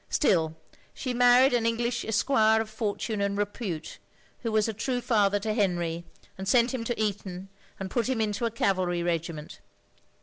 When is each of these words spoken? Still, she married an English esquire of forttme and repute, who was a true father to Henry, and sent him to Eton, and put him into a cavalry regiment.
Still, 0.09 0.55
she 0.95 1.13
married 1.13 1.53
an 1.53 1.67
English 1.67 2.03
esquire 2.05 2.59
of 2.59 2.71
forttme 2.71 3.21
and 3.23 3.37
repute, 3.37 3.99
who 4.39 4.51
was 4.51 4.67
a 4.67 4.73
true 4.73 4.99
father 4.99 5.37
to 5.41 5.53
Henry, 5.53 6.03
and 6.39 6.47
sent 6.47 6.73
him 6.73 6.83
to 6.85 6.99
Eton, 6.99 7.49
and 7.79 7.91
put 7.91 8.09
him 8.09 8.19
into 8.19 8.45
a 8.45 8.49
cavalry 8.49 9.03
regiment. 9.03 9.59